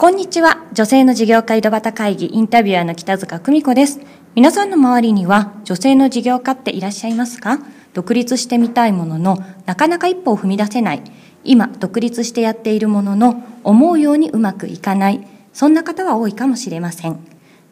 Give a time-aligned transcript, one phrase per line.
[0.00, 0.64] こんにちは。
[0.72, 3.98] 女性の事業家井戸端会議インタビュアーの北塚久美子です。
[4.36, 7.58] 皆さんの周りには女性の事業家っていらっしゃいますか？
[7.94, 11.02] 独立してみたいものの、なかなか一歩を踏み出せない。
[11.42, 15.26] 今、独立してやっているものの、思うようにうまくいかない。
[15.52, 17.18] そんな方は多いかもしれません。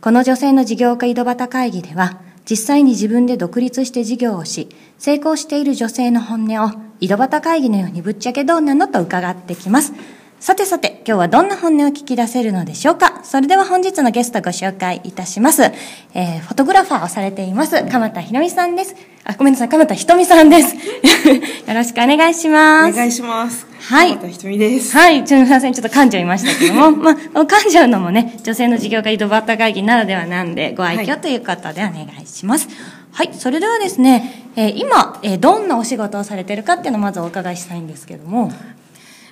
[0.00, 4.68] この女性の事業家井戸端会議では、実際に自分で独立して事業をし、
[4.98, 9.92] 成功している女性の本音を井戸端会議のようにぶっちゃけどうなのと伺ってきます。
[10.38, 13.24] さてさて、今日はどんな本音を聞き出せるのでしょうか？
[13.24, 15.62] それでは本日のゲストご紹介いたします。
[16.12, 18.94] えー、フォトグラファーをされています、鎌田ひろみさんです。
[19.24, 20.76] あ、ごめんなさい、鎌田ひとみさんです。
[20.76, 22.92] よろしくお願いします。
[22.92, 23.66] お願いします。
[23.80, 24.10] はい。
[24.10, 24.94] 鎌田ひとみです。
[24.94, 25.24] はい。
[25.24, 32.68] ちょっとちょっと噛んじゃいましたけども、 まあ、噛んじゃうのもね、女性の事業家井戸端会議ならではなんで、ご愛嬌ということでお願いします。
[33.10, 38.52] はい、はい、それではですね、えー、今、えー、どんなお仕事をされてるかっていうのをまずお伺いしたいんですけども。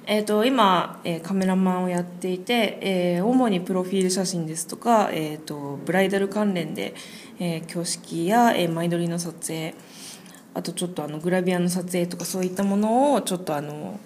[0.06, 6.94] えーと、今、えー、カメラマンをやっていて、えー、主にプロフィール写真ですとか、えーと、ブライダル関連で、
[7.38, 9.74] えー、挙式や、えー、前撮りの撮影
[10.54, 13.98] あとちょっとあのグラビアの撮影とかそういったものをちょっとあの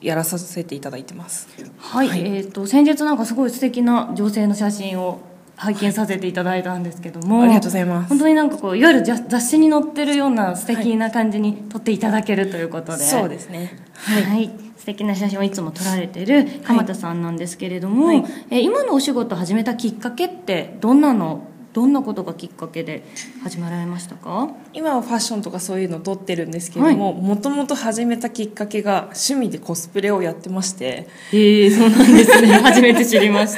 [0.00, 1.48] やらさせていただいてます。
[1.78, 5.20] はい、はい、えっ、ー、と先日なんかすごい素敵な女性の写真を
[5.54, 8.08] 拝見させていただいたんですけども、はい、ありがとうございます。
[8.08, 13.78] 本当になんかこういわゆる雑誌に載ってるような素敵な感じに撮っていただけるということで、はい、そうですね。
[13.94, 14.50] はい、はい、
[14.82, 23.04] 素敵な写真をいつも撮られてる鎌田さんなんですけれども、はい、え今のお仕事始めたきっかけってどんなのどんなことがきっかけで
[23.44, 24.48] 始まられましたか？
[24.72, 31.06] 今はファッションとかそういうの撮ってるんですけれどももともと始めたきっかけが趣味でコスプレをやってまして。
[31.32, 32.48] ええー、そうなんですね。
[32.58, 33.56] 初めて知りまし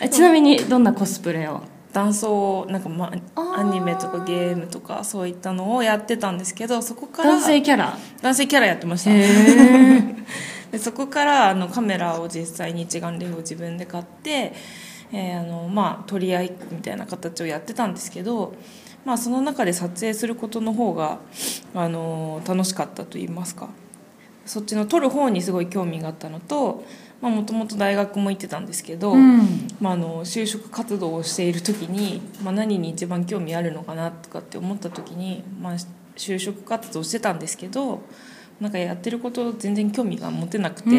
[0.00, 0.08] た。
[0.08, 1.60] ちなみにどんなコスプレを？
[1.92, 7.96] 男装なんか、ま、アニメとかゲームとかそういったのをやってたんですけどそこから男性キャラ。
[8.22, 9.10] 男性キャラやってました。
[10.72, 14.54] でそこからあのカメラを実際に一眼レフを自分で買って
[15.12, 18.54] えー、あのまあ、取り合いみたいな形をやってたんですけど、
[19.04, 21.18] まあ、その中で撮影することの方が
[21.74, 23.68] あの楽しかったと言いますか。
[24.44, 26.82] そっちの撮る方にすごい興味があったのと
[27.30, 35.76] もともと大学も行ってたんですけど、うん、まあ、あの就職活動をしている時に、まあ、何に一番興味あるのかなとかって思った時に、まあ、
[36.16, 38.02] 就職活動してたんですけど
[38.60, 40.90] なんかやってること全然興味が持てなくて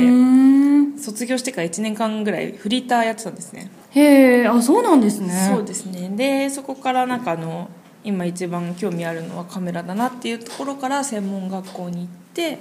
[0.97, 3.72] 卒業してから1年間ぐらいフリーターやってたんですね。
[3.91, 5.50] へえあそうなんですね。
[5.53, 6.09] そうですね。
[6.09, 7.69] でそこからなんかあの
[8.03, 12.59] 今一番興味あるのはカメラだなっていうところから専門学校に行って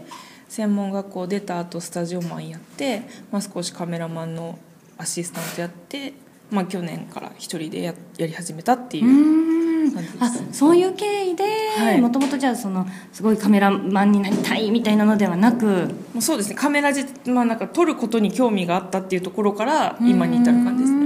[0.52, 4.58] 専門学校出た後スタジオマンやって、まあ、少しカメラマンの
[4.98, 6.12] アシスタントやって、
[6.50, 11.44] まあ、去年から一人でややり始めたっていう感じです、あそういう経緯で
[12.02, 15.88] もともとじゃあそのすごいカメラマンになりたいみたいなのではなく
[16.20, 16.54] そうですね。
[16.54, 21.02] カメラじ、まあ、なんか撮ることに興味があったっていうところから今に至る感じですね。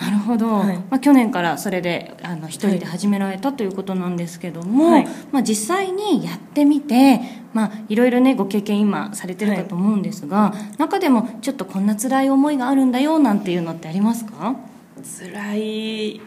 [0.00, 7.20] なるほど、はい、まあ、去年からそれであの一人で始められたということなんですけども、はい、まあ、実際にやってみて、
[7.54, 14.56] まあ、いろいろねご経験今されてるかと思うんですが、はい、中でもちょっとこんな辛い思いがあるんだよなんていうのってありますか？
[15.02, 16.20] 辛い。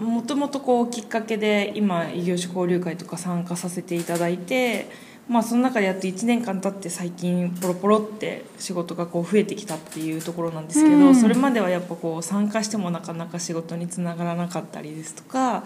[0.00, 4.88] もともとこうきっかけで今異業種交流会とか参加させていただいて
[5.28, 15.64] まあ、その中でやっと1年間経って最近ポロポロって仕事がこう増えてきたっていうところなんですけど、うん、それまではやっぱこう参加してもなかなか仕事につながらなかったりですとか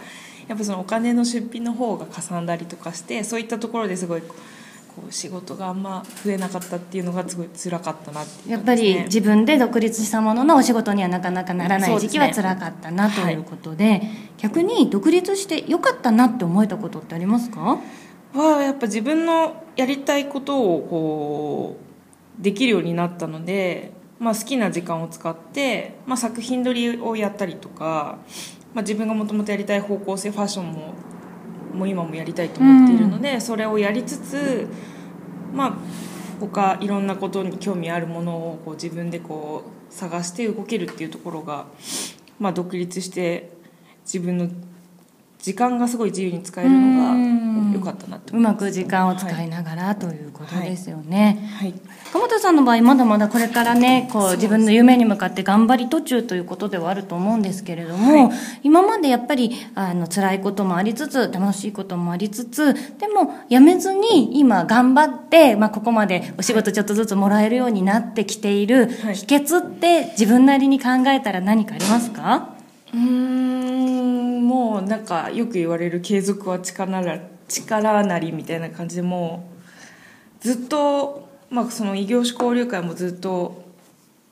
[0.49, 17.79] やっぱそのお金の出費の方がかさんだりとかしてそういったところですごいこう仕事があんま増えなかったっていうのがすごい辛かったなって、ね、やっぱり自分で独立したもののお仕事にはなかなかならない時期は辛かったなということで、ねはい、逆に独立してよかったなって思えたことってありますか？
[18.35, 21.77] はやっぱ自分のやりたいことをこ
[22.41, 28.19] うできるようになったので、まあ、好きな時間を使って、まあ、作品撮りをやったりとか、
[28.75, 30.95] まあ、自分がもともとやりたい方向性ファッションも
[31.75, 34.69] もう今もやりたいと思っているので、うん、それをやりつつ
[35.53, 35.77] まあ
[36.39, 41.67] 他いろんなことに興味あるものをこう自分でこう探して動けるっていうところが、
[42.39, 43.51] まあ、独立して
[44.05, 44.49] 自分の
[45.39, 51.49] 時間がすごい自由に使えるのが良かったなってうまく時間を使いながら、はい、ということですよね。
[51.59, 51.75] はい。
[52.13, 72.57] 鎌田さんの場合まだまだこれからねこう自分の夢に向かって頑張り途中ということではあると思うんですけれども、はい、今までやっぱりあの辛いこともありつつ楽しいこともありつつでもやめずに今頑張って、まあ、ここまでお仕事ちょっとずつもらえるようになってきている秘訣って自分なりに考えたら何かありますか？
[72.95, 77.19] うんもうなんかよく言われる継続は力な
[77.53, 79.49] 力なりみたいな感じでも
[80.41, 83.63] うずっと、まあ、その異業種交流会もずっと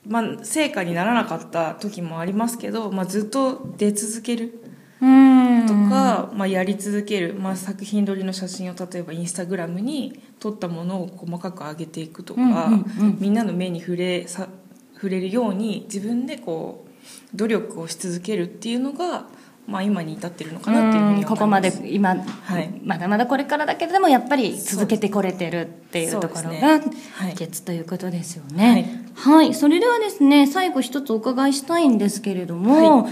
[0.07, 4.59] まあ、成果にならなかった時もありますけど、まあ、ずっと出続ける
[5.01, 5.67] うん。
[5.67, 13.17] とか、まあ、やり続ける、まあ、作品撮りの写真を例えばインスタグラムに撮ったものを細かく上げていくとか、うんうんうん。
[13.19, 14.47] みんなの目に触れさ
[14.95, 16.85] 触れるように自分でこ
[17.33, 19.25] う努力をし続けるっていうのが、
[19.71, 22.69] まあ、今に至ってるのかなっていうふうにここまで今、はい。
[22.83, 26.89] まだまだこれからだけれどもやっぱり続けてこれてるっていうところが秘
[27.35, 29.05] 訣ということですよね。
[29.15, 33.07] はい、それではですね最後一つお伺いしたいんですけれども、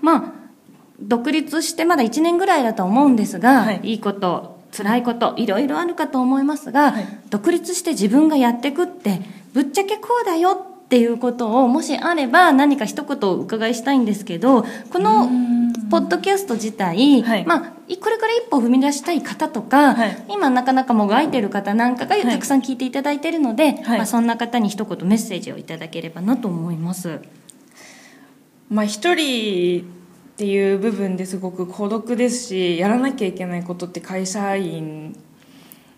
[0.00, 0.32] まあ
[1.00, 3.80] 独立してまだ1年ぐらいだと思うんですが、はい。
[3.82, 7.06] い、いこと辛いこといろいろあるかと思いますが、はい。
[7.30, 9.20] 独立して自分がやっていくって
[9.52, 15.28] ぶっちゃけこうだよっていうことをもしあれば何か一言お伺いしたいんですけどこの
[15.90, 17.46] ポッドキャスト自体、はい。
[17.46, 20.24] まあ、いこれから一歩踏み出したい方とか、はい。
[20.28, 22.22] 今なかなかもがいてる方なんかがい。
[22.22, 23.98] たくさん聞いていただいているので、はい。
[23.98, 27.20] まあ、そんな方に一言メッセージをいただければなと思います。
[28.70, 29.82] まあ一人
[30.34, 35.16] っていう部分ですごく孤独ですしやらなきゃいけないことって会社員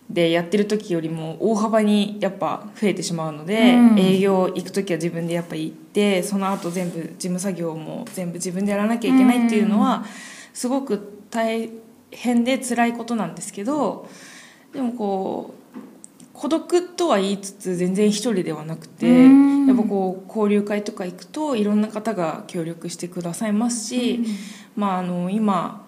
[0.09, 3.99] でやってる時よりも大幅にやっぱ増えてしまうので、うん。
[3.99, 10.05] 営業行く時は自分でやっぱ行ってその後全部事務作業も全部自分でやらなきゃいけないっていうのは
[10.53, 11.69] すごく大
[12.11, 14.07] 変で辛いことなんですけど
[14.73, 15.77] でもこう
[16.33, 19.67] 孤独とは言いつつ全然一人ではなくてうん。
[19.67, 24.23] やっぱこう交流会とか行くといろんな方が協力してくださいますし、
[24.77, 25.85] まあ、あの今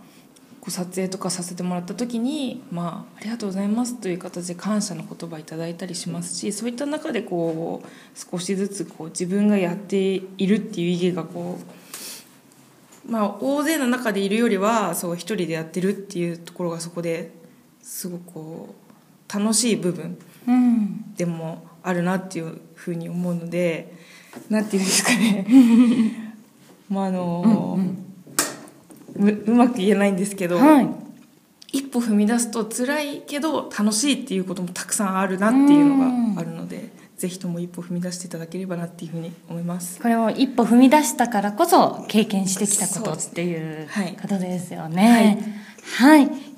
[0.62, 7.88] こう撮影とかさせてもらった時に、まあ「ありがとうございます」という形で感謝の言葉いただいたりしますしそういった中でこう
[8.32, 11.60] 少しずつこう自分がやっているっていう意義がこ
[13.08, 17.32] う、まあ、大勢の中でいるよりはそう一人でやってるっていうところがそこで
[17.82, 20.18] すごくこう楽しい部分
[21.16, 23.94] でもあるなっていうふうに思うので
[24.50, 26.36] なんていうんですかね。
[26.90, 28.09] まああの、うう
[29.48, 30.88] まく言えないんですけど、はい
[31.72, 40.02] 一歩踏み出すと辛いけど楽しいっていうこともたくさんあるなっていうのがあるのでぜひとも一歩踏み出していただければなっていうふうに思います。
[40.02, 45.12] これを一歩踏み出したからこそ経験してきたことっていうはいことですよね。
[45.12, 45.38] はい、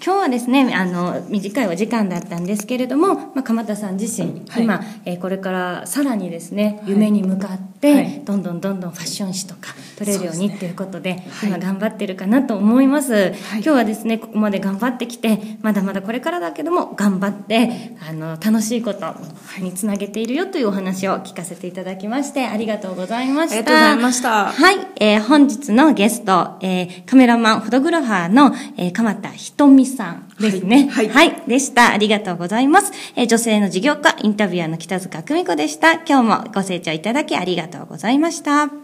[0.04, 4.64] 今日はですねあの短いお時間だったんですけれども、まあ、鎌田さん自身、はい。
[4.64, 6.92] 今、えーこれからさらにですねはい。
[6.92, 8.22] 夢に向かって、はい。
[8.26, 11.50] どんどんどんどんファッション誌とか撮れるようにっていうことではい。
[11.50, 13.32] 今頑張ってるかなと思います、い。
[13.54, 19.16] 今日はですねここまで頑張ってきてまだまだこれからだけども頑張ってあの楽しいこと
[19.60, 23.58] につなげているよというお話を聞かせていただきましてありがとうございました。
[23.58, 24.46] ありがとうございました。
[24.52, 30.90] はい、えー本日のゲスト、えーカメラマン、フォトグラファーの、えー鎌田ひとみさんですね。
[30.90, 31.92] はいはいでした。
[31.92, 32.92] ありがとうございます。
[33.16, 35.94] えー女性の事業家、インタビュアーの北塚久美子でした。
[35.94, 38.82] 今日もご清聴いただきありがとうございました。